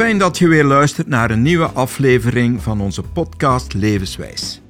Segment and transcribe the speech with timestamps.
[0.00, 4.60] Fijn dat je weer luistert naar een nieuwe aflevering van onze podcast Levenswijs.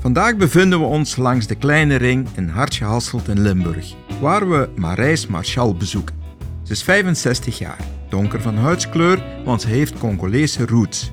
[0.00, 4.68] Vandaag bevinden we ons langs de kleine ring in Hartje Hasselt in Limburg, waar we
[4.76, 6.14] Marijs Marchal bezoeken.
[6.62, 7.78] Ze is 65 jaar,
[8.08, 11.12] donker van huidskleur, want ze heeft Congolese roots.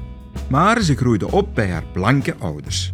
[0.49, 2.93] Maar ze groeide op bij haar blanke ouders.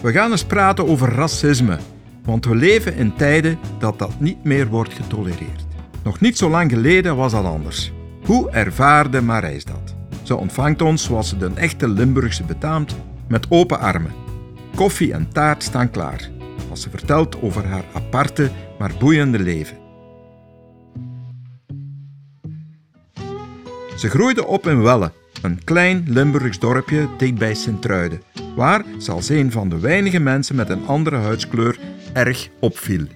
[0.00, 1.78] We gaan eens praten over racisme,
[2.24, 5.66] want we leven in tijden dat dat niet meer wordt getolereerd.
[6.02, 7.92] Nog niet zo lang geleden was dat anders.
[8.24, 9.94] Hoe ervaarde Marijs dat?
[10.22, 12.96] Ze ontvangt ons zoals ze de echte Limburgse betaamt,
[13.28, 14.12] met open armen.
[14.74, 16.30] Koffie en taart staan klaar,
[16.70, 19.76] als ze vertelt over haar aparte, maar boeiende leven.
[23.96, 28.22] Ze groeide op in Welle, een klein Limburgs dorpje dichtbij Sint-Truiden,
[28.56, 31.78] waar ze als een van de weinige mensen met een andere huidskleur
[32.12, 33.06] erg opviel.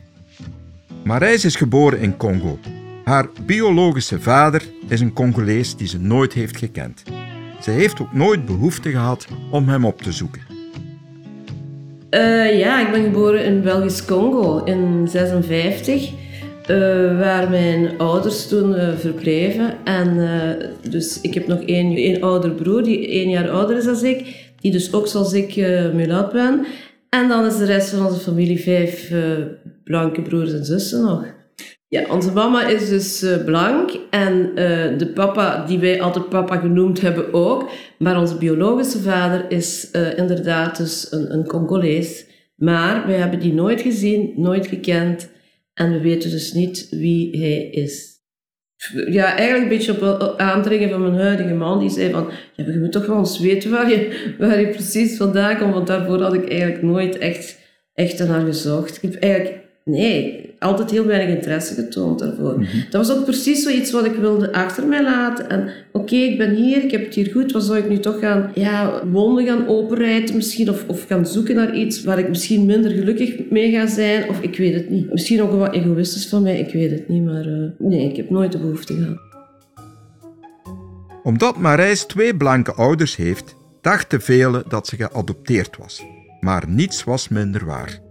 [1.05, 2.59] Marijs is geboren in Congo.
[3.05, 7.03] Haar biologische vader is een Congolees die ze nooit heeft gekend.
[7.61, 10.41] Ze heeft ook nooit behoefte gehad om hem op te zoeken.
[12.11, 16.17] Uh, ja, ik ben geboren in Belgisch Congo in 56, uh,
[17.19, 19.75] waar mijn ouders toen uh, verbleven.
[19.85, 20.19] En
[20.91, 24.53] dus ik heb nog één, één ouder broer die één jaar ouder is dan ik,
[24.61, 25.57] die dus ook zoals ik
[25.95, 26.67] mulat ben.
[27.09, 29.13] En dan is de rest van onze familie vijf
[29.85, 31.25] blanke broers en zussen nog.
[31.95, 36.57] Ja, onze mama is dus uh, blank en uh, de papa, die wij altijd papa
[36.57, 37.71] genoemd hebben ook.
[37.99, 42.27] Maar onze biologische vader is uh, inderdaad dus een, een Congolees.
[42.57, 45.31] Maar wij hebben die nooit gezien, nooit gekend.
[45.75, 48.13] En we weten dus niet wie hij is.
[49.07, 51.79] Ja, eigenlijk een beetje op aandringen van mijn huidige man.
[51.79, 55.59] Die zei van, je moet toch wel eens weten waar je, waar je precies vandaan
[55.59, 55.75] komt.
[55.75, 57.59] Want daarvoor had ik eigenlijk nooit echt,
[57.93, 59.03] echt naar gezocht.
[59.03, 62.59] Ik heb eigenlijk nee, altijd heel weinig interesse getoond daarvoor.
[62.59, 62.77] Mhm.
[62.91, 65.49] Dat was ook precies zoiets wat ik wilde achter mij laten.
[65.49, 68.19] En oké, ik ben hier, ik heb het hier goed, wat zou ik nu toch
[68.19, 72.67] gaan, ja, wonden gaan openrijden misschien, of, of gaan zoeken naar iets waar ik misschien
[72.67, 75.13] minder gelukkig mee ga zijn, of ik weet het niet.
[75.13, 78.31] Misschien ook wat egoïstisch van mij, ik weet het niet, maar uh, nee, ik heb
[78.31, 79.19] nooit de behoefte gehad.
[81.23, 86.03] Omdat Marijs twee blanke ouders heeft, dachten velen dat ze geadopteerd was.
[86.41, 88.04] Maar niets was minder waar.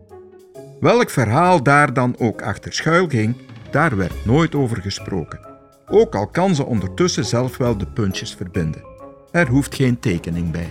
[0.83, 3.35] Welk verhaal daar dan ook achter schuil ging,
[3.71, 5.39] daar werd nooit over gesproken.
[5.87, 8.81] Ook al kan ze ondertussen zelf wel de puntjes verbinden.
[9.31, 10.67] Er hoeft geen tekening bij.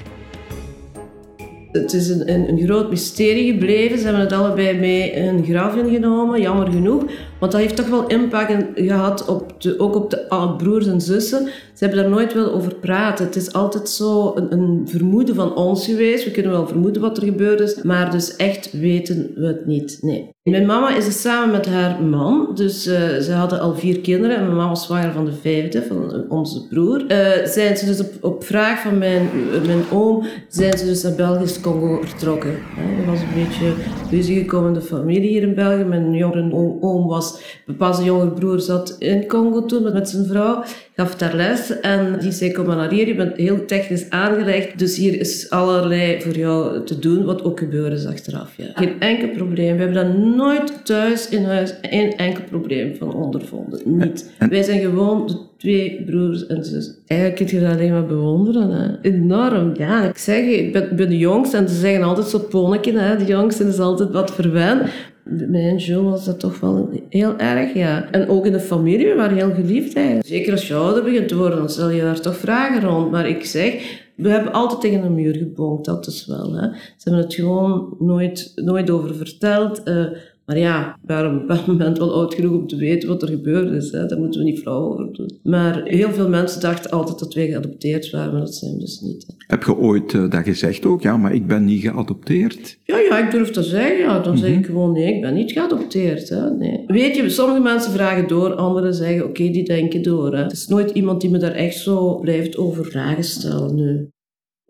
[1.70, 3.98] Het is een, een, groot mysterie gebleven.
[3.98, 7.04] Ze hebben het allebei mee een graf ingenomen, jammer genoeg.
[7.42, 11.44] Want dat heeft toch wel impact gehad op de, ook op de broers en zussen.
[11.46, 13.24] Ze hebben daar nooit wel over praten.
[13.24, 16.24] Het is altijd zo een, een, vermoeden van ons geweest.
[16.24, 19.98] We kunnen wel vermoeden wat er gebeurd is, maar dus echt weten we het niet.
[20.00, 20.30] Nee.
[20.42, 22.50] Mijn mama is dus samen met haar man.
[22.54, 25.82] Dus uh, ze hadden al vier kinderen en mijn mama was zwanger van de vijfde,
[25.82, 27.00] van onze broer.
[27.00, 29.28] Uh, zijn ze dus op, op vraag van mijn,
[29.66, 32.50] mijn oom, zijn ze dus naar Belgisch Congo vertrokken.
[32.50, 33.72] Er was een beetje
[34.10, 35.84] ruzie gekomen de familie hier in België.
[35.84, 37.31] Mijn jongere oom was,
[37.78, 40.64] pas een jongere broer zat in Congo toen met, zijn vrouw
[40.96, 44.78] gaf daar les en die zei, kom maar naar hier, je bent heel technisch aangelegd,
[44.78, 48.54] dus hier is allerlei voor jou te doen, wat ook gebeurde is achteraf.
[48.56, 48.70] Ja.
[48.74, 49.76] Geen enkel probleem.
[49.76, 53.80] We hebben daar nooit thuis in huis een enkel probleem van ondervonden.
[53.84, 54.32] Niet.
[54.38, 56.94] Wij zijn gewoon de twee broers en zus.
[57.06, 58.70] Eigenlijk kun je dat alleen maar bewonderen.
[58.70, 59.08] Hè.
[59.10, 59.70] Enorm.
[59.74, 63.16] Ja, ik zeg, ik ben, ben de jongste en ze zeggen altijd zo ponnetje, hè.
[63.16, 64.82] de jongste is altijd wat verwend
[65.24, 68.10] mijn Jo was dat toch wel heel erg, ja.
[68.10, 70.26] En ook in de familie, we waren heel geliefd eigenlijk.
[70.26, 73.10] Zeker als je ouder begint te worden, dan stel je daar toch vragen rond.
[73.10, 76.52] Maar ik zeg, we hebben altijd tegen een muur gebonkt, dat is wel.
[76.52, 76.68] Hè.
[76.72, 79.80] Ze hebben het gewoon nooit, nooit over verteld.
[79.84, 80.06] Uh,
[80.46, 83.22] maar ja, we waren op een bepaald moment wel oud genoeg om te weten wat
[83.22, 83.90] er gebeurd is.
[83.90, 84.06] Hè.
[84.06, 85.38] Daar moeten we niet flauw over doen.
[85.42, 89.00] Maar heel veel mensen dachten altijd dat wij geadopteerd waren, maar dat zijn we dus
[89.00, 89.26] niet.
[89.46, 91.02] Heb je ooit uh, dat gezegd ook?
[91.02, 92.78] Ja, maar ik ben niet geadopteerd.
[92.84, 93.98] Ja, ja, ik durf te zeggen.
[93.98, 94.18] Ja.
[94.18, 94.64] Dan zeg ik mhm.
[94.64, 96.28] gewoon, nee, ik ben niet geadopteerd.
[96.28, 96.50] Hè.
[96.50, 96.84] Nee.
[96.86, 100.34] Weet je, sommige mensen vragen door, anderen zeggen, oké, die denken door.
[100.36, 100.42] Hè.
[100.42, 104.08] Het is nooit iemand die me daar echt zo blijft over vragen stellen nu.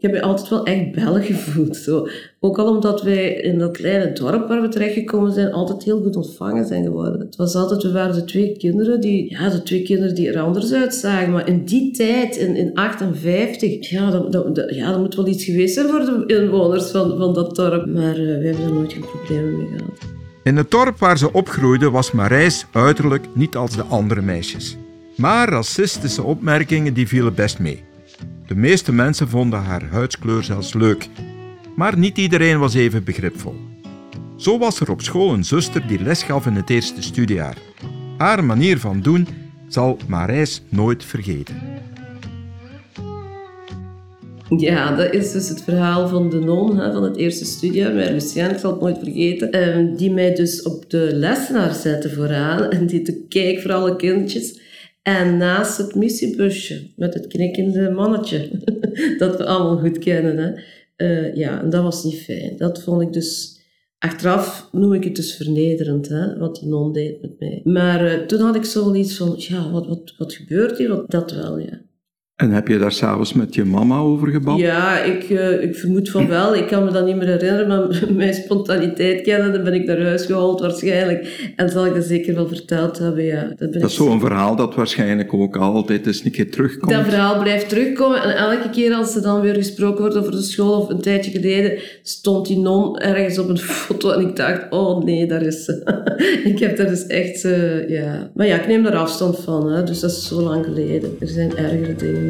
[0.03, 1.77] Ik heb me altijd wel echt bellen gevoeld.
[1.77, 2.09] Zo.
[2.41, 6.17] Ook al omdat wij in dat kleine dorp waar we terechtgekomen zijn, altijd heel goed
[6.17, 7.21] ontvangen zijn geworden.
[7.21, 10.41] Het was altijd, we waren de twee kinderen die, ja, de twee kinderen die er
[10.41, 11.33] anders uitzagen.
[11.33, 15.45] Maar in die tijd, in, in 58, ja dan, dan, ja, dan moet wel iets
[15.45, 17.87] geweest zijn voor de inwoners van, van dat dorp.
[17.87, 19.99] Maar uh, we hebben er nooit geen problemen mee gehad.
[20.43, 24.77] In het dorp waar ze opgroeide was Marijs uiterlijk niet als de andere meisjes.
[25.17, 27.91] Maar racistische opmerkingen die vielen best mee.
[28.53, 31.09] De meeste mensen vonden haar huidskleur zelfs leuk,
[31.77, 33.55] maar niet iedereen was even begripvol.
[34.37, 37.57] Zo was er op school een zuster die les gaf in het eerste studiejaar.
[38.19, 39.27] Haar manier van doen
[39.69, 41.57] zal Marijs nooit vergeten.
[44.57, 48.11] Ja, dat is dus het verhaal van de non hè, van het eerste studiejaar met
[48.11, 49.51] Lucien, ik zal het nooit vergeten.
[49.51, 53.97] Ehm, die mij dus op de lessenaar zette vooraan en die te keek voor alle
[53.97, 54.61] kindjes.
[55.03, 58.51] En naast het missiebusje met het knikkende mannetje,
[59.19, 60.37] dat we allemaal goed kennen.
[60.37, 60.53] Hè.
[60.97, 62.57] Uh, ja, en dat was niet fijn.
[62.57, 63.61] Dat vond ik dus...
[63.99, 67.61] Achteraf noem ik het dus vernederend, hè, wat die non deed met mij.
[67.65, 71.05] Maar uh, toen had ik zoiets van, ja, wat, wat, wat gebeurt hier?
[71.07, 71.81] Dat wel, ja.
[72.37, 74.61] En heb je daar s'avonds met je mama over gebabbeld?
[74.61, 76.55] Ja, ik, uh, ik vermoed van wel.
[76.55, 80.03] Ik kan me dat niet meer herinneren, maar mijn spontaniteit kennen, dan ben ik naar
[80.03, 81.53] huis gehaald waarschijnlijk.
[81.57, 83.53] En zal ik dat zeker wel verteld hebben, ja.
[83.57, 86.93] Dat, dat is zo'n verhaal dat waarschijnlijk ook altijd eens een keer terugkomt.
[86.93, 90.43] Dat verhaal blijft terugkomen en elke keer als er dan weer gesproken wordt over de
[90.43, 94.67] school of een tijdje geleden, stond die non ergens op een foto en ik dacht,
[94.71, 95.83] oh nee, daar is ze.
[96.53, 98.31] ik heb daar dus echt, uh, ja...
[98.35, 101.17] Maar ja, ik neem daar afstand van, hè, dus dat is zo lang geleden.
[101.21, 102.22] Er zijn ergere dingen.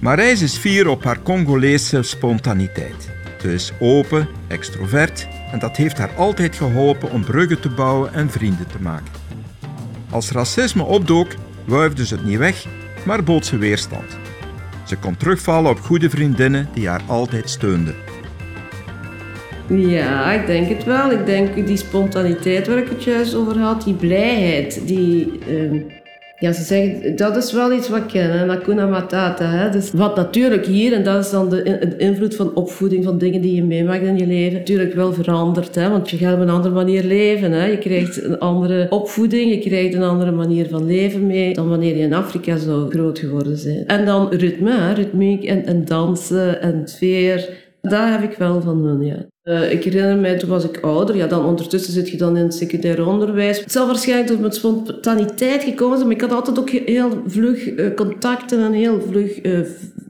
[0.00, 3.10] Marijs is fier op haar Congolese spontaniteit.
[3.40, 8.30] Ze is open, extrovert en dat heeft haar altijd geholpen om bruggen te bouwen en
[8.30, 9.12] vrienden te maken.
[10.10, 12.66] Als racisme opdook, wuifde ze het niet weg,
[13.04, 14.18] maar bood ze weerstand.
[14.84, 17.94] Ze kon terugvallen op goede vriendinnen die haar altijd steunden.
[19.68, 21.10] Ja, ik denk het wel.
[21.10, 25.38] Ik denk die spontaniteit waar ik het juist over had, die blijheid, die...
[25.48, 26.04] Uh
[26.38, 29.50] ja, ze zeggen, dat is wel iets wat ik ken, Nakuna Matata.
[29.50, 29.70] Hè?
[29.70, 33.54] Dus wat natuurlijk hier, en dat is dan de, invloed van opvoeding, van dingen die
[33.54, 35.74] je meemaakt in je leven, natuurlijk wel verandert.
[35.74, 35.90] Hè?
[35.90, 37.52] Want je gaat op een andere manier leven.
[37.52, 37.66] Hè?
[37.66, 41.96] Je krijgt een andere opvoeding, je krijgt een andere manier van leven mee dan wanneer
[41.96, 43.86] je in Afrika zou groot geworden zijn.
[43.86, 44.92] En dan ritme, hè?
[44.92, 47.48] ritmiek en, en dansen en sfeer.
[47.80, 49.26] Daar heb ik wel van hun, ja.
[49.48, 52.42] Uh, ik herinner mij, toen was ik ouder, ja, dan ondertussen zit je dan in
[52.42, 53.60] het secundair onderwijs.
[53.60, 57.70] Het zal waarschijnlijk door met spontaniteit gekomen zijn, maar ik had altijd ook heel vlug
[57.70, 59.58] uh, contacten en heel vlug uh,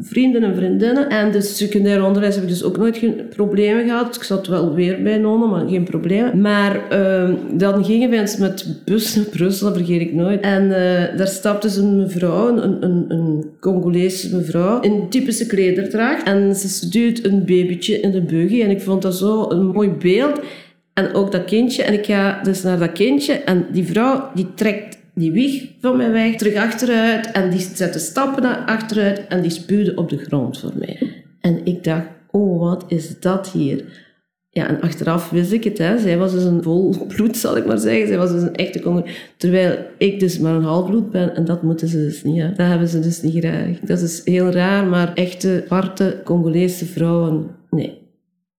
[0.00, 1.08] vrienden en vriendinnen.
[1.08, 4.16] En de secundair onderwijs heb ik dus ook nooit geen problemen gehad.
[4.16, 6.40] Ik zat wel weer bij nonnen, maar geen problemen.
[6.40, 10.40] Maar ehm, dan gingen we eens met bus naar Brussel, dat vergeet ik nooit.
[10.40, 10.68] En
[11.16, 16.22] daar stapte dus een mevrouw, een, een, een Congolese mevrouw, in typische klederdracht.
[16.22, 19.66] En ze stuurt een babytje in de buggy en ik vond dat zo zo een
[19.66, 20.40] mooi beeld.
[20.92, 21.82] En ook dat kindje.
[21.82, 23.32] En ik ga dus naar dat kindje.
[23.32, 27.32] En die vrouw die trekt die wieg van mij weg, terug achteruit.
[27.32, 29.26] En die zette stappen naar achteruit.
[29.28, 31.24] En die spuwde op de grond voor mij.
[31.40, 33.84] En ik dacht, oh, wat is dat hier?
[34.50, 35.78] Ja, en achteraf wist ik het.
[35.78, 35.98] Hè.
[35.98, 38.06] Zij was dus een vol bloed, zal ik maar zeggen.
[38.06, 39.04] Zij was dus een echte Congo.
[39.36, 41.34] Terwijl ik dus maar een half bloed ben.
[41.36, 42.42] En dat moeten ze dus niet.
[42.42, 42.48] Hè.
[42.48, 43.80] Dat hebben ze dus niet graag.
[43.80, 48.04] Dat is heel raar, maar echte zwarte Congolese vrouwen, nee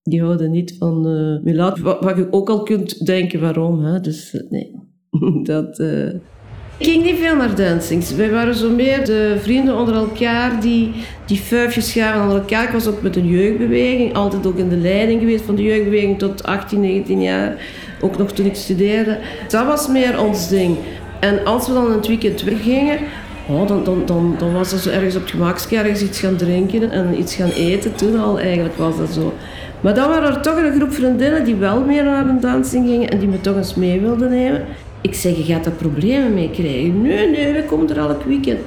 [0.09, 1.07] die houden niet van
[1.43, 1.57] uh.
[1.57, 3.83] Wat, wat, je ook al kunt denken waarom.
[3.83, 3.99] Hè?
[3.99, 4.71] Dus uh, nee,
[5.43, 5.81] dat...
[6.79, 8.15] Ik ging niet veel naar dancings.
[8.15, 10.91] Wij waren zo meer de vrienden onder elkaar die,
[11.25, 12.63] die vuifjes gaven aan elkaar.
[12.63, 16.19] Ik was ook met een jeugdbeweging, altijd ook in de leiding geweest van de jeugdbeweging
[16.19, 17.55] tot 18, 19 jaar.
[18.01, 19.17] Ook nog toen ik studeerde.
[19.47, 20.77] Dat was meer ons ding.
[21.19, 22.97] En als we dan het weekend teruggingen,
[23.47, 26.35] oh, dan, dan, dan, dan was er zo ergens op het gemakske ergens iets gaan
[26.35, 27.95] drinken en iets gaan eten.
[27.95, 29.33] Toen al eigenlijk was dat zo.
[29.81, 33.09] Maar dan waren er toch een groep vriendinnen die wel meer naar een dansing gingen
[33.09, 34.65] en die me toch eens mee wilden nemen.
[35.01, 37.01] Ik zeg, je gaat er problemen mee krijgen.
[37.01, 38.59] Nee, nee, we komen er elk weekend.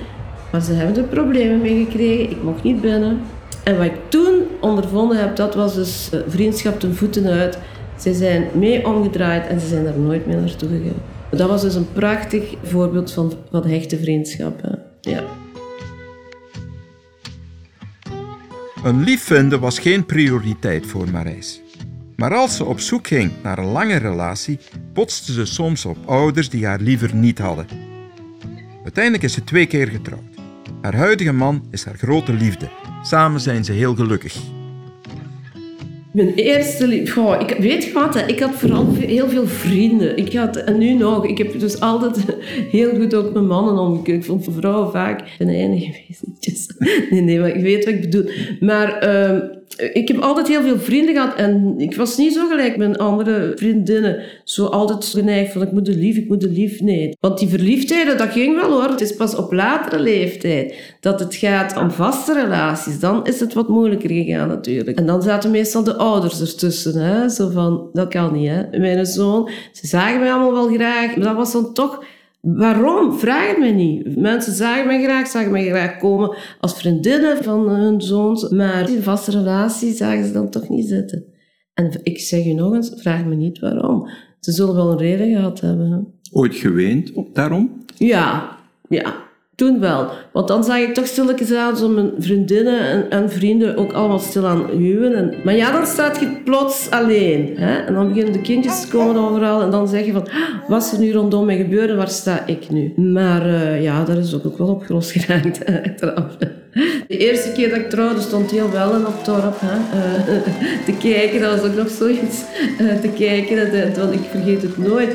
[0.53, 2.31] Maar ze hebben er problemen mee gekregen.
[2.31, 3.21] Ik mocht niet binnen.
[3.65, 7.59] En wat ik toen ondervonden heb, dat was dus eh, vriendschap ten voeten uit.
[7.99, 11.03] Ze zijn mee omgedraaid en ze zijn daar nooit meer naartoe gegaan.
[11.31, 14.61] Dat was dus een prachtig voorbeeld van, hechte vriendschap.
[15.01, 15.23] Ja.
[18.83, 21.61] Een lief vinden was geen prioriteit voor Marijs.
[22.17, 24.59] Maar als ze op zoek ging naar een lange relatie,
[24.93, 27.67] botste ze soms op ouders die haar liever niet hadden.
[28.83, 30.35] Uiteindelijk is ze twee keer getrouwd.
[30.83, 32.69] Haar huidige man is haar grote liefde.
[33.03, 34.37] Samen zijn ze heel gelukkig.
[36.13, 37.37] Mijn eerste liefde.
[37.39, 40.17] Ik weet wat, ik had vooral heel veel vrienden.
[40.17, 41.27] Ik had, en nu nog.
[41.27, 42.25] Ik heb dus altijd
[42.77, 44.15] heel goed ook met mannen omgekeken.
[44.15, 46.67] Ik vond vrouwen vaak een enige wezentjes.
[47.11, 48.31] Nee, nee, maar ik weet wat ik bedoel.
[48.61, 52.77] Maar uh, ik heb altijd heel veel vrienden gehad en ik was niet zo gelijk
[52.77, 54.23] met andere vriendinnen.
[54.45, 56.81] Zo altijd geneigd van ik moet lief, ik moet lief.
[56.81, 57.17] Nee.
[57.21, 58.91] Want die verliefdheden, dat ging wel hoor.
[58.91, 63.01] Het is pas op latere leeftijd dat het gaat om vaste relaties.
[63.01, 64.99] Dan is het wat moeilijker gegaan natuurlijk.
[64.99, 66.95] En dan zaten meestal de ouders ertussen.
[66.95, 67.29] Hè?
[67.29, 68.79] Zo van, dat kan niet hè.
[68.79, 71.17] Mijn zoon, ze zagen mij allemaal wel graag.
[71.17, 72.05] Maar dat was dan toch
[72.41, 73.19] Waarom?
[73.19, 74.17] Vraag het mij niet.
[74.17, 79.03] Mensen zagen mij graag, zagen mij graag komen als vriendinnen van hun zoons, maar in
[79.03, 81.25] vaste relatie zagen ze dan toch niet zitten.
[81.75, 84.09] En ik zeg je nog eens, vraag me niet waarom.
[84.41, 86.15] Ze zullen wel een reden gehad hebben.
[86.33, 87.85] Ooit geweend daarom?
[87.97, 89.29] Ja, ja.
[89.61, 90.09] Toen wel.
[90.33, 94.19] Want dan zag ik toch stilletjes aan zo mijn vriendinnen en, en vrienden ook allemaal
[94.19, 95.15] stilaan huwen.
[95.15, 97.55] En, maar ja, dan staat je plots alleen.
[97.57, 97.79] Hè?
[97.79, 99.63] En dan beginnen de kindjes te komen overal.
[99.63, 101.95] En dan zeg je van, "Ah, wat is er nu rondom mij gebeurd?
[101.95, 102.93] Waar sta ik nu?
[102.97, 106.37] Maar eh, ja, dat is ook, ook wel opgelost geraakt achteraf.
[107.09, 109.57] De eerste keer dat ik trouwde stond heel wel in op dorp.
[109.61, 109.99] Hè?
[109.99, 110.41] Eh,
[110.87, 112.43] te kijken, dat was ook nog zoiets.
[112.79, 113.57] eh, te kijken,
[113.95, 115.11] dat, ik vergeet het nooit.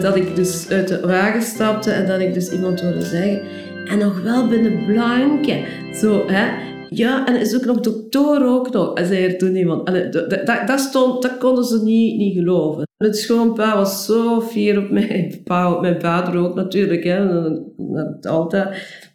[0.00, 3.40] dat ik dus uit de wagen stapte en dat ik dus iemand hoorde zeggen.
[3.84, 5.64] En nog wel binnen blanke.
[5.92, 6.72] Zo, hè.
[6.90, 9.88] Ja, en is ook nog dokter ook nog, zei er toen iemand.
[9.88, 12.86] Allee, dat, dat, dat stond, dat konden ze niet, niet geloven.
[12.96, 15.40] Mijn schoonpa was zo fier op mij.
[15.44, 17.28] Pa, mijn vader ook natuurlijk, hè.
[17.76, 18.68] Dat altijd.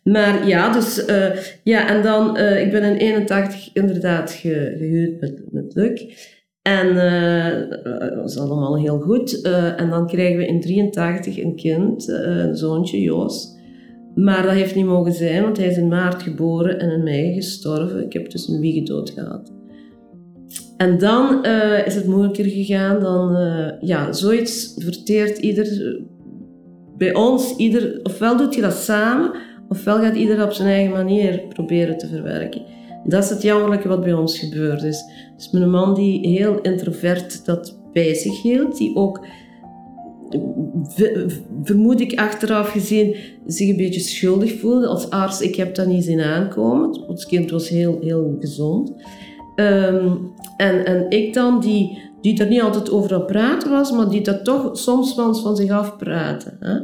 [0.04, 1.06] Maar ja, dus...
[1.06, 1.30] eh,
[1.64, 2.38] ja, en dan...
[2.38, 6.02] eh, ik ben in 81 inderdaad ge, gehuwd met, met Luc.
[6.62, 9.42] En eh, dat was allemaal heel goed.
[9.78, 13.58] En dan krijgen we in 83 een kind, een zoontje, Joos.
[14.16, 17.34] Maar dat heeft niet mogen zijn, want hij is in maart geboren en in mei
[17.34, 18.06] gestorven.
[18.06, 19.54] Ik heb dus een wiegedood gehad.
[20.78, 23.00] En dan eh, is het moeilijker gegaan.
[23.00, 25.98] Dan, eh, ja, zoiets verteert ieder...
[26.98, 29.32] Bij ons, ieder, ofwel doet je dat samen,
[29.70, 32.62] ofwel gaat ieder op zijn eigen manier proberen te verwerken.
[33.04, 35.04] Dat is het jammerlijke wat bij ons gebeurd is.
[35.36, 39.26] Dus mijn man die heel introvert dat bij zich hield, die ook
[41.64, 44.88] vermoed ik achteraf gezien, zich een beetje schuldig voelde.
[44.88, 47.04] Als arts, ik heb dat niet zien aankomen.
[47.08, 48.94] Het kind was heel, heel gezond.
[49.56, 50.16] Ehm,
[50.58, 54.22] en, en ik dan, die, die er niet altijd over aan praten was, maar die
[54.22, 55.96] dat toch soms eens van zich af.
[56.00, 56.76] Hè?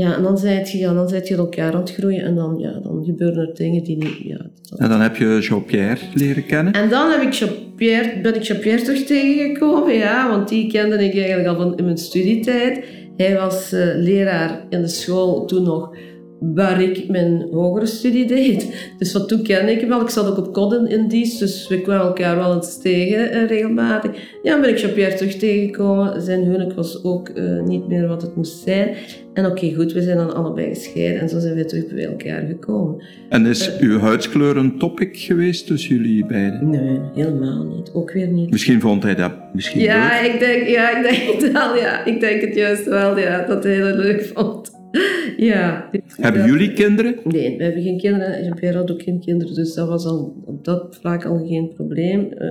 [0.00, 2.58] Ja, en dan zei je, ja, dan zijt je elkaar aan het groeien en dan,
[2.58, 4.16] ja, dan gebeuren er dingen die niet...
[4.22, 4.36] Ja,
[4.68, 6.72] dat- En dan heb je Jean-Pierre leren kennen.
[6.72, 11.14] en dan heb ik Jean-Pierre, ben ik Jean-Pierre terug tegengekomen, ja, want die kende ik
[11.16, 12.84] eigenlijk al van in mijn studietijd.
[13.16, 15.94] Hij was eh, leraar in de school toen nog
[16.40, 18.90] waar ik mijn hogere studie deed.
[18.98, 20.00] Dus van toen kende ik hem wel.
[20.00, 23.46] Ik zat ook op COD in, dienst, dus we kwamen elkaar wel eens tegen eh,
[23.46, 24.10] regelmatig.
[24.42, 26.22] Ja, ben ik Jean-Pierre terug tegengekomen.
[26.22, 28.94] Zijn huwelijk was ook eh, niet meer wat het moest zijn.
[29.32, 32.46] En oké, goed, we zijn dan allebei gescheiden en zo zijn we terug bij elkaar
[32.46, 33.02] gekomen.
[33.28, 36.70] En is uw huidskleur een topic geweest tussen jullie beiden?
[36.70, 37.90] Nee, helemaal niet.
[37.94, 38.50] Ook weer niet.
[38.50, 40.32] Misschien vond hij dat misschien Ja, leuk.
[40.32, 42.04] ik denk, ja, ik denk het wel, ja.
[42.04, 44.78] Ik denk het juist wel, ja, dat hij dat leuk vond.
[45.36, 45.90] Ja.
[46.16, 47.14] Hebben jullie kinderen?
[47.24, 48.42] Nee, we hebben geen kinderen.
[48.44, 52.32] Jean-Pierre had ook geen kinderen, dus dat was al op dat vlak al geen probleem.
[52.32, 52.48] Eh,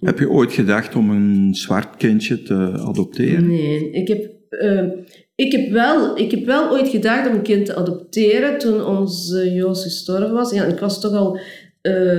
[0.00, 3.46] Heb je ooit gedacht om een zwart kindje te adopteren?
[3.46, 4.84] nee, ik heb, eh,
[5.34, 9.52] ik, heb wel, ik heb wel ooit gedacht om een kind te adopteren toen onze
[9.52, 10.52] Joos gestorven was.
[10.52, 11.38] Ja, ik was toch al...
[11.82, 12.18] eh,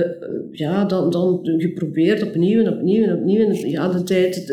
[0.50, 3.52] ja, dan, dan geprobeerd opnieuw en opnieuw en opnieuw.
[3.52, 4.52] Ja, de tijd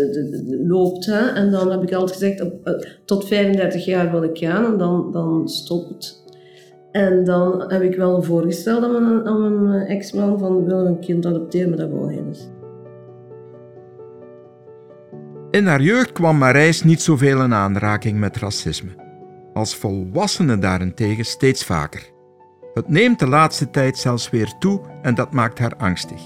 [0.64, 1.06] loopt.
[1.06, 1.28] Hè?
[1.28, 2.74] En dan heb ik altijd gezegd, eh,
[3.06, 6.24] tot 35 jaar wil ik gaan en dan, dan stopt het.
[6.92, 11.26] En dan heb ik wel voorgesteld aan mijn, aan mijn ex-man van we een kind
[11.26, 12.50] adopteren, maar dat wou hij dus.
[15.52, 18.90] In haar jeugd kwam Marijs niet zoveel in aanraking met racisme.
[19.54, 22.11] Als volwassene daarentegen steeds vaker.
[22.74, 26.22] Het neemt de laatste tijd zelfs weer toe en dat maakt haar angstig.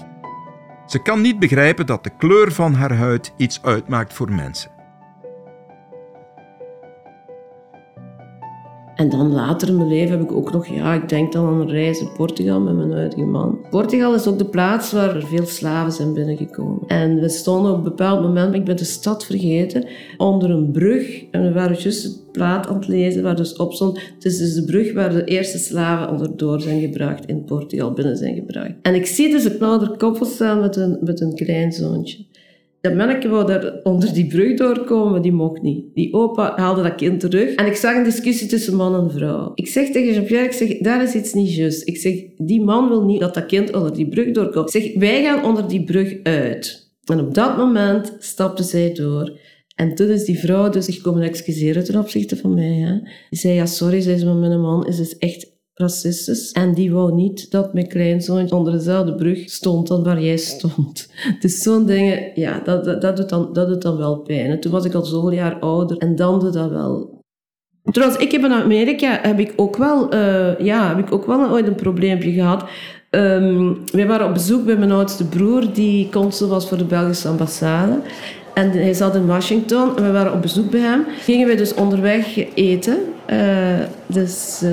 [0.86, 4.75] Ze kan niet begrijpen dat de kleur van haar huid iets uitmaakt voor mensen.
[8.96, 11.60] En dan later in mijn leven heb ik ook nog, ja, ik denk dan aan
[11.60, 13.58] een reis in Portugal met mijn huidige man.
[13.70, 16.82] Portugal is ook de plaats waar er veel slaven zijn binnengekomen.
[16.86, 19.84] En we stonden op een bepaald moment, ik ben de stad vergeten,
[20.16, 21.24] onder een brug.
[21.30, 24.00] En we waren juist het plaat aan het lezen waar dus op stond.
[24.14, 28.16] Het is dus de brug waar de eerste slaven onderdoor zijn gebracht in Portugal, binnen
[28.16, 28.72] zijn gebracht.
[28.82, 32.24] En ik zie dus een ouder koppel staan met een, met een kleinzoontje.
[32.86, 35.84] Dat manneke wou onder die brug doorkomen, die mocht niet.
[35.94, 37.54] Die opa haalde dat kind terug.
[37.54, 39.52] En ik zag een discussie tussen man en vrouw.
[39.54, 41.88] Ik zeg tegen Jean-Pierre, ik zeg, daar is iets niet juist.
[41.88, 44.74] Ik zeg, die man wil niet dat dat kind onder die brug doorkomt.
[44.74, 46.90] Ik zeg, wij gaan onder die brug uit.
[47.04, 49.38] En op dat moment stapte zij door.
[49.74, 52.74] En toen is die vrouw dus zich komen excuseren ten opzichte van mij.
[52.74, 52.98] Hè.
[53.30, 56.52] Die zei, ja sorry, zei ze, maar mijn man is dus echt racistisch.
[56.52, 61.10] En die wou niet dat mijn kleinzoon onder dezelfde brug stond dan waar jij stond.
[61.40, 64.50] Dus zo'n dingen, ja, dat, dat, doet dan, dat doet dan wel pijn.
[64.50, 67.14] En toen was ik al zoveel jaar ouder en dan doet dat wel.
[67.82, 71.50] Trouwens, ik heb in Amerika heb ik ook wel, eh, ja, heb ik ook wel
[71.50, 72.64] ooit een probleempje gehad.
[73.10, 77.28] Ehm wij waren op bezoek bij mijn oudste broer, die consul was voor de Belgische
[77.28, 78.00] ambassade.
[78.54, 81.04] En hij zat in Washington en we waren op bezoek bij hem.
[81.20, 82.98] Gingen we dus onderweg eten.
[83.26, 84.70] Eh, dus eh,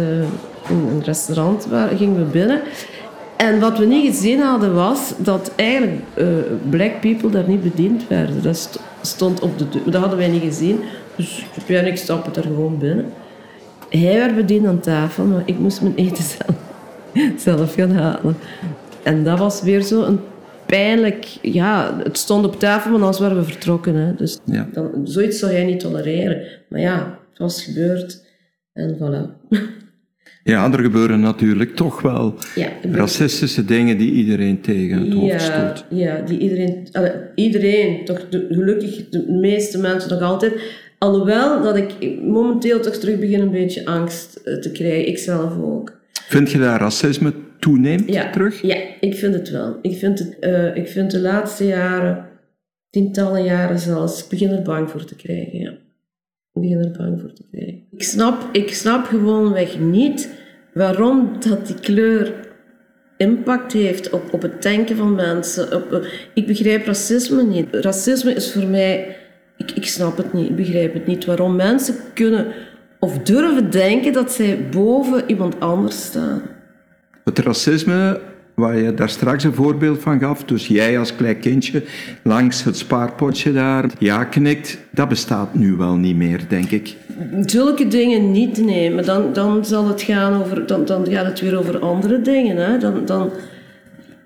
[0.70, 2.62] in een restaurant waar, gingen we binnen.
[3.38, 6.26] En wat we niet gezien hadden was dat eigenlijk eh,
[6.70, 8.44] black people daar niet bediend werden.
[8.44, 9.82] Dat st- stond op de deur.
[9.92, 10.80] Dat hadden wij niet gezien.
[11.16, 13.06] Dus en ik stappen er gewoon binnen.
[13.90, 16.56] hij werd bediend aan tafel, maar ik moest mijn eten zelf,
[17.38, 18.36] zelf gaan halen.
[19.04, 20.20] En dat was weer zo een
[20.66, 21.26] pijnlijk...
[21.42, 23.96] Ja, het stond op tafel, maar anders waren we vertrokken.
[23.96, 24.16] Hè.
[24.16, 24.68] Dus Ja.
[24.74, 26.42] dan, zoiets zou jij niet tolereren.
[26.70, 28.26] Maar ja, het was gebeurd.
[28.74, 29.58] En voilà.
[30.44, 35.40] Ja, er gebeuren natuurlijk toch wel Ja, racistische dingen die iedereen tegen het hoofd ja,
[35.40, 35.86] stoot.
[35.90, 36.88] ja, die iedereen,
[37.36, 40.54] iedereen, toch de, gelukkig de meeste mensen nog altijd.
[40.98, 45.58] Alhoewel dat ik momenteel toch terug begin een beetje angst eh, te krijgen, ik zelf
[45.62, 46.00] ook.
[46.12, 48.62] Vind je dat racisme toeneemt Ja, terug?
[48.62, 49.80] Ja, ik vind het wel.
[49.82, 52.26] Ik vind, het, eh, ik vind de laatste jaren,
[52.90, 55.60] tientallen jaren zelfs, ik begin er bang voor te krijgen.
[55.60, 55.72] Ja.
[56.54, 57.83] Ik begin er bang voor te krijgen.
[57.96, 60.30] Ik snap, ik snap gewoonweg niet
[60.74, 62.34] waarom dat die kleur
[63.18, 65.76] impact heeft op, op het denken van mensen.
[65.76, 67.68] Op, ik begrijp racisme niet.
[67.72, 69.18] Racisme is voor mij...
[69.58, 71.26] Ik, ik snap het niet, ik begrijp het niet.
[71.26, 72.46] Waarom mensen kunnen
[73.00, 76.42] of durven denken dat zij boven iemand anders staan.
[77.24, 78.22] Het racisme,
[78.54, 81.84] waar je daar straks een voorbeeld van gaf, dus jij als klein kindje
[82.24, 86.96] langs het spaarpotje daar ja knikt, dat bestaat nu wel niet meer, denk ik.
[87.46, 88.66] Zulke dingen niet.
[88.94, 90.68] Maar dan, dan zal het gaan over...
[90.68, 92.78] Dan, dan gaat het weer over andere dingen, hè.
[92.78, 93.06] Dan...
[93.06, 93.32] dan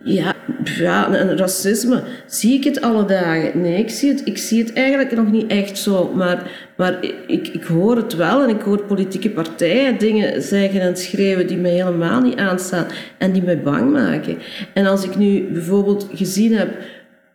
[0.03, 2.01] ja, ja, en racisme.
[2.25, 3.61] Zie ik het alle dagen?
[3.61, 6.11] Nee, ik zie het, ik zie het eigenlijk nog niet echt zo.
[6.15, 10.97] Maar, maar ik, ik hoor het wel en ik hoor politieke partijen dingen zeggen en
[10.97, 12.85] schrijven die mij helemaal niet aanstaan
[13.17, 14.37] en die mij bang maken.
[14.73, 16.69] En als ik nu bijvoorbeeld gezien heb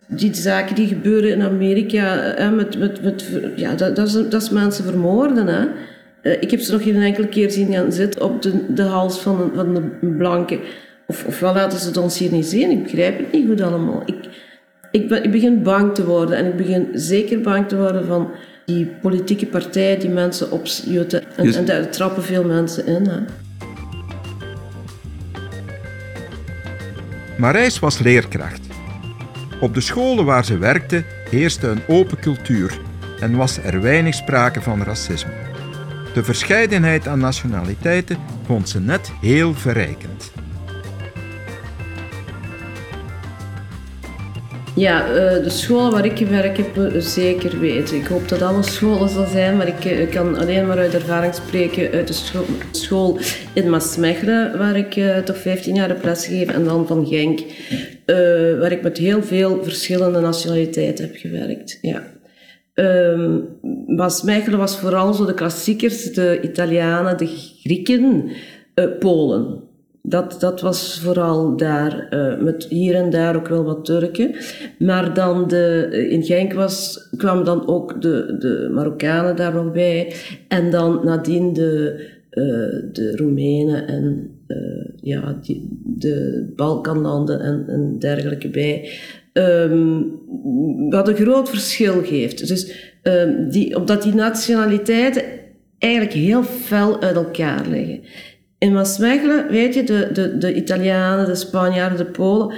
[0.07, 3.25] die zaken die gebeuren in Amerika, hè, met, met, met,
[3.57, 5.47] ja, dat, dat, is, dat mensen vermoorden.
[5.47, 5.67] Hè.
[6.23, 9.21] Eh, ik heb ze nog geen enkele keer zien gaan zitten op de, de hals
[9.21, 10.59] van een, van een blanke.
[11.13, 12.71] Of, ofwel laten ze het ons hier niet zien.
[12.71, 14.03] Ik begrijp het niet goed allemaal.
[14.05, 14.29] Ik,
[14.91, 16.37] ik, ben, ik begin bang te worden.
[16.37, 18.31] En ik begin zeker bang te worden van
[18.65, 21.23] die politieke partijen die mensen opjutten.
[21.37, 23.07] En, en daar trappen veel mensen in.
[23.07, 23.19] Hè.
[27.39, 28.67] Marijs was leerkracht.
[29.61, 32.79] Op de scholen waar ze werkte heerste een open cultuur
[33.21, 35.33] en was er weinig sprake van racisme.
[36.15, 40.33] De verscheidenheid aan nationaliteiten vond ze net heel verrijkend.
[44.75, 47.97] Ja, eh, de scholen waar ik gewerkt heb, zeker weten.
[47.97, 51.35] Ik hoop dat alle scholen zo zijn, maar ik eh, kan alleen maar uit ervaring
[51.35, 53.19] spreken uit de scho- school
[53.55, 57.41] in Maasmechelen, waar ik eh, toch 15 jaar heb lesgegeven, en dan van Genk,
[58.59, 61.79] waar ik met heel veel verschillende nationaliteiten heb gewerkt.
[61.81, 62.03] Ja.
[62.75, 63.39] Ehm
[63.87, 67.27] Maasmechelen was vooral zo de klassiekers, de Italianen, de
[67.63, 68.31] Grieken,
[68.99, 69.71] Polen.
[70.05, 74.35] Dat, dat was vooral daar, eh, met hier en daar ook wel wat Turken.
[74.79, 79.73] Maar dan de, eh, in Genk was, kwamen dan ook de, de Marokkanen daar nog
[79.73, 80.13] bij.
[80.49, 82.43] En dan nadien de, eh,
[82.93, 84.37] de Roemenen en
[85.01, 88.91] ja, die, de Balkanlanden en, en dergelijke bij.
[89.33, 90.03] Ehm,
[90.89, 92.49] wat een groot verschil geeft.
[92.49, 95.23] Dus, ehm, die, omdat die nationaliteiten
[95.79, 98.01] eigenlijk heel fel uit elkaar liggen.
[98.63, 102.55] In Maasmechelen, weet je, de, de, de Italianen, de Spanjaarden, de Polen,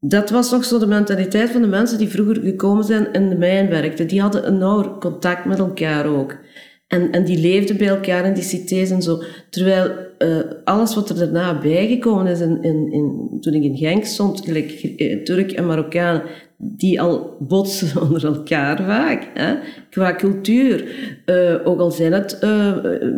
[0.00, 3.36] dat was nog zo de mentaliteit van de mensen die vroeger gekomen zijn in de
[3.36, 4.06] mijn werkten.
[4.06, 6.36] Die hadden een nauw contact met elkaar ook.
[6.86, 9.22] En, en die leefden bij elkaar in die cités en zo.
[9.50, 14.04] Terwijl eh, alles wat er daarna bijgekomen is, in, in, in, toen ik in Genk
[14.04, 16.22] stond, gelijk eh, Turk en Marokkanen,
[16.56, 19.54] die al botsen onder elkaar vaak, hè?
[19.90, 20.84] qua cultuur.
[21.24, 22.38] Eh, ook al zijn het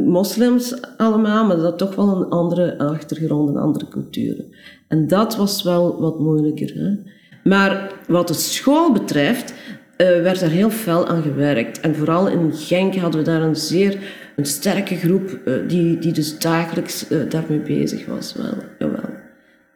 [0.04, 4.44] moslims allemaal, maar dat toch wel een andere achtergrond, een andere cultuur.
[4.88, 6.74] En dat was wel wat moeilijker.
[6.74, 6.94] Hè?
[7.46, 9.54] Maar wat de school betreft,
[9.96, 11.80] eh, werd daar heel fel aan gewerkt.
[11.80, 13.98] En vooral in Genk hadden we daar een zeer
[14.36, 18.34] een sterke groep eh, die, die dus dagelijks eh, daarmee bezig was.
[18.34, 19.10] Wel, jawel.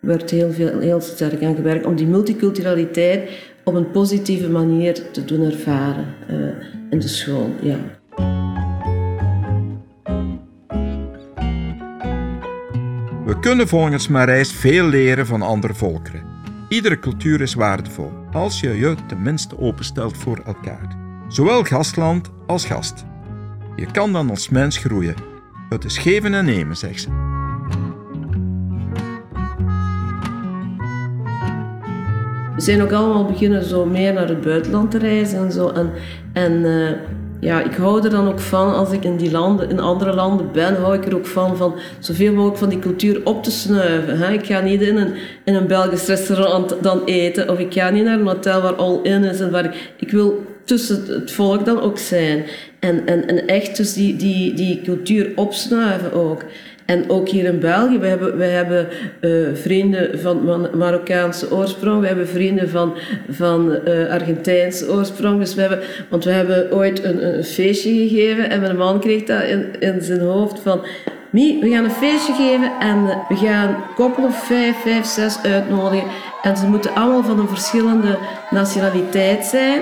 [0.00, 3.30] Er werd heel, veel, heel sterk aan gewerkt om die multiculturaliteit
[3.64, 6.06] op een positieve manier te doen ervaren
[6.90, 7.50] in de school.
[7.60, 7.76] Ja.
[13.26, 16.39] We kunnen volgens Marijs veel leren van andere volkeren.
[16.70, 20.96] Iedere cultuur is waardevol als je je tenminste openstelt voor elkaar.
[21.28, 23.04] Zowel gastland als gast.
[23.76, 25.14] Je kan dan als mens groeien.
[25.68, 27.08] Het is geven en nemen, zegt ze.
[32.54, 35.68] We zijn ook allemaal beginnen zo meer naar het buitenland te reizen en zo.
[35.68, 35.92] En,
[36.32, 36.98] en eh,
[37.40, 40.52] ja, ik hou er dan ook van, als ik in die landen, in andere landen
[40.52, 44.18] ben, hou ik er ook van, van zoveel mogelijk van die cultuur op te snuiven.
[44.18, 44.32] Hè?
[44.32, 48.04] Ik ga niet in een, in een Belgisch restaurant dan eten, of ik ga niet
[48.04, 49.40] naar een hotel waar all-in is.
[49.40, 52.44] En waar ik, ik wil tussen het volk dan ook zijn.
[52.78, 56.44] En, en, en echt dus die, die, die cultuur opsnuiven ook.
[56.90, 58.88] En ook hier in België, we hebben, we hebben
[59.20, 62.94] uh, vrienden van Marokkaanse oorsprong, we hebben vrienden van,
[63.28, 65.38] van uh, Argentijnse oorsprong.
[65.38, 69.24] Dus we hebben, want we hebben ooit een, een feestje gegeven en mijn man kreeg
[69.24, 70.86] dat in, in zijn hoofd van...
[71.30, 76.08] Mie, we gaan een feestje geven en we gaan koppel of vijf, vijf, zes uitnodigen.
[76.42, 78.18] En ze moeten allemaal van een verschillende
[78.50, 79.80] nationaliteit zijn.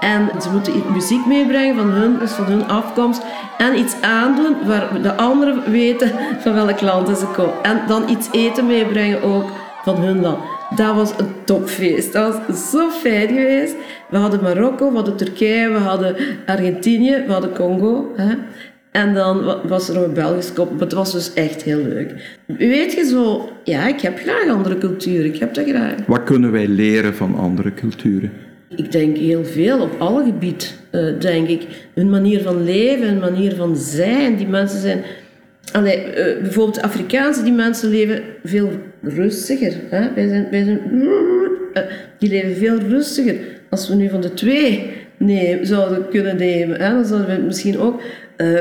[0.00, 3.22] En ze moeten muziek meebrengen van hun, dus van hun afkomst.
[3.58, 7.54] En iets aandoen waar de anderen weten van welk land ze komen.
[7.62, 9.50] En dan iets eten meebrengen ook
[9.84, 10.38] van hun land.
[10.76, 12.12] Dat was een topfeest.
[12.12, 13.74] Dat was zo fijn geweest.
[14.10, 18.12] We hadden Marokko, we hadden Turkije, we hadden Argentinië, we hadden Congo.
[18.16, 18.34] Hè.
[18.90, 20.80] En dan was er een Belgisch kop.
[20.80, 22.38] Het was dus echt heel leuk.
[22.46, 25.24] Weet je zo, ja, ik heb graag andere culturen.
[25.24, 25.94] Ik heb dat graag.
[26.06, 28.32] Wat kunnen wij leren van andere culturen?
[28.76, 31.66] Ik denk heel veel op alle gebieden, uh, denk ik.
[31.94, 34.36] Hun manier van leven, hun manier van zijn.
[34.36, 35.02] Die mensen zijn.
[35.72, 38.70] Allee, uh, bijvoorbeeld Afrikaanse, die mensen leven veel
[39.02, 39.72] rustiger.
[39.90, 40.14] Hè?
[40.14, 40.80] Wij zijn, wij zijn,
[41.74, 41.82] uh,
[42.18, 43.36] die leven veel rustiger.
[43.70, 46.90] Als we nu van de twee nee, zouden kunnen nemen, hè?
[46.90, 48.02] dan zouden we misschien ook.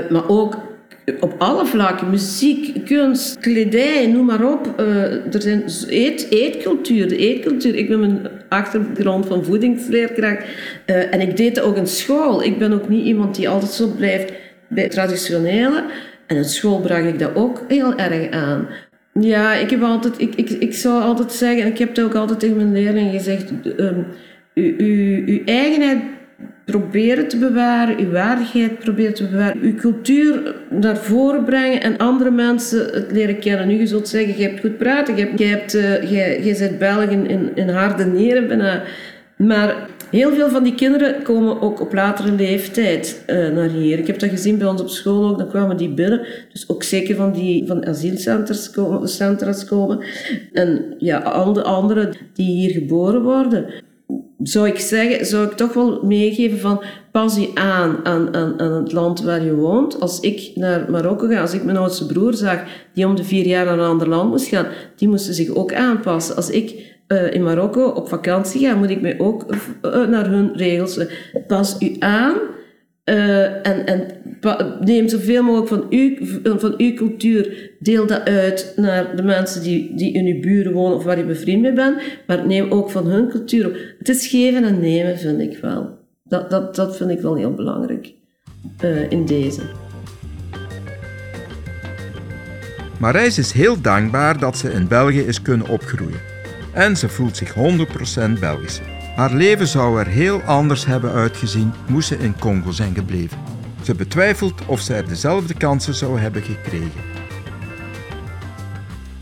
[0.09, 0.70] maar ook
[1.19, 4.73] op alle vlakken, muziek, kunst, kledij, noem maar op.
[4.79, 7.75] Uh, er zijn eet, eetcultuur, de eetcultuur.
[7.75, 10.43] Ik ben mijn achtergrond van voedingsleerkracht
[10.85, 12.43] uh, en ik deed ook in school.
[12.43, 14.33] Ik ben ook niet iemand die altijd zo blijft
[14.69, 15.83] bij het traditionele.
[16.27, 18.67] En in school bracht ik dat ook heel erg aan.
[19.13, 22.15] Ja, ik heb altijd, ik, ik, ik zou altijd zeggen, en ik heb het ook
[22.15, 24.05] altijd tegen mijn leerlingen gezegd, um,
[24.53, 25.99] uw, uw, uw eigenheid
[26.71, 32.31] proberen te bewaren, uw waardigheid proberen te bewaren, uw cultuur naar voren brengen en andere
[32.31, 33.67] mensen het leren kennen.
[33.67, 36.55] Nu, je zult zeggen, je hebt goed praten, je, hebt, je, hebt, uh, je, je
[36.59, 38.05] bent Belg in, in harde
[38.47, 38.83] bijna.
[39.37, 43.99] Maar heel veel van die kinderen komen ook op latere leeftijd uh, naar hier.
[43.99, 46.25] Ik heb dat gezien bij ons op school ook, dan kwamen die binnen.
[46.51, 50.05] Dus ook zeker van die van asielcentra's komen, komen.
[50.53, 53.65] En ja, al de anderen die hier geboren worden
[54.43, 58.71] zou ik zeggen, zou ik toch wel meegeven van pas je aan, aan, aan, aan
[58.71, 59.99] het land waar je woont.
[59.99, 63.45] Als ik naar Marokko ga, als ik mijn oudste broer zag, die om de vier
[63.45, 66.35] jaar naar een ander land moest gaan, die moesten zich ook aanpassen.
[66.35, 69.45] Als ik uh, in Marokko op vakantie ga, moet ik mij ook
[69.81, 70.99] uh, naar hun regels.
[71.47, 72.33] Pas u aan
[73.11, 74.07] uh, en, en
[74.79, 76.15] neem zoveel mogelijk van uw,
[76.59, 80.97] van uw cultuur, deel dat uit naar de mensen die, die in uw buren wonen
[80.97, 83.75] of waar je bevriend mee bent, maar neem ook van hun cultuur op.
[83.97, 85.99] Het is geven en nemen, vind ik wel.
[86.23, 88.13] Dat, dat, dat vind ik wel heel belangrijk
[88.83, 89.61] uh, in deze.
[92.99, 96.19] Marijs is heel dankbaar dat ze in België is kunnen opgroeien.
[96.73, 98.81] En ze voelt zich 100% Belgisch.
[99.15, 103.37] Haar leven zou er heel anders hebben uitgezien moest ze in Congo zijn gebleven.
[103.83, 107.01] Ze betwijfelt of ze er dezelfde kansen zou hebben gekregen.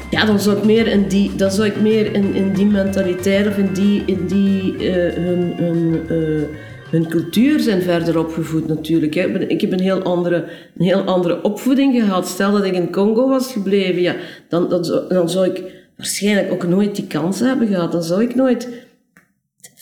[0.09, 3.47] Ja, dan zou ik meer in die, dan zou ik meer in, in die mentaliteit
[3.47, 6.43] of in die, in die uh, hun, hun, uh,
[6.89, 9.13] hun cultuur zijn verder opgevoed natuurlijk.
[9.13, 9.39] Hè.
[9.39, 10.35] Ik heb een heel, andere,
[10.77, 12.27] een heel andere opvoeding gehad.
[12.27, 14.15] Stel dat ik in Congo was gebleven, ja,
[14.49, 15.63] dan, dan, dan zou ik
[15.97, 17.91] waarschijnlijk ook nooit die kansen hebben gehad.
[17.91, 18.67] Dan zou ik nooit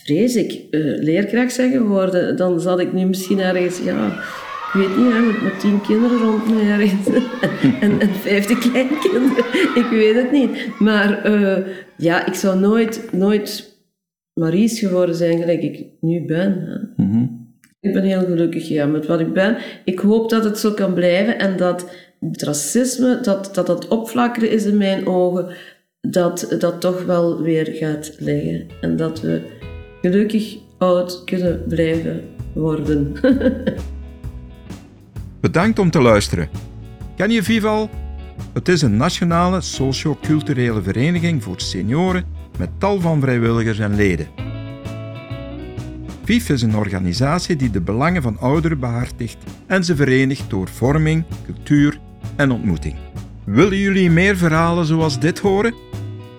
[0.07, 4.07] vrees ik, uh, leerkracht zijn geworden, dan zat ik nu misschien ergens, ja,
[4.67, 7.07] ik weet niet, hè, met, met tien kinderen rond me ergens
[7.81, 9.45] en, en vijftig kleinkinderen,
[9.81, 10.79] ik weet het niet.
[10.79, 11.57] Maar uh,
[11.97, 13.75] ja, ik zou nooit, nooit
[14.33, 16.67] Maries geworden zijn gelijk ik nu ben.
[16.95, 17.45] Mm -hmm.
[17.79, 19.57] Ik ben heel gelukkig ja, met wat ik ben.
[19.85, 21.89] Ik hoop dat het zo kan blijven en dat
[22.19, 25.47] het racisme, dat dat, dat opflakkeren is in mijn ogen,
[26.01, 28.67] dat dat toch wel weer gaat liggen.
[28.81, 29.41] En dat we
[30.01, 33.13] gelukkig oud kunnen blijven worden.
[35.41, 36.49] Bedankt om te luisteren.
[37.15, 37.89] Ken je Vival?
[38.53, 42.25] Het is een nationale socio-culturele vereniging voor senioren
[42.57, 44.27] met tal van vrijwilligers en leden.
[46.23, 51.23] VIF is een organisatie die de belangen van ouderen behartigt en ze verenigt door vorming,
[51.45, 51.99] cultuur
[52.35, 52.95] en ontmoeting.
[53.43, 55.73] Willen jullie meer verhalen zoals dit horen?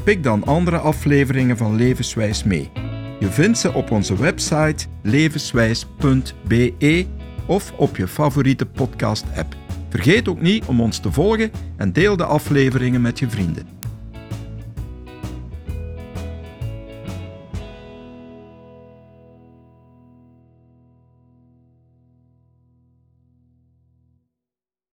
[0.05, 2.71] Pik dan andere afleveringen van Levenswijs mee.
[3.20, 7.07] Je vindt ze op onze website levenswijs.be
[7.46, 9.57] of op je favoriete podcast-app.
[9.88, 13.78] Vergeet ook niet om ons te volgen en deel de afleveringen met je vrienden.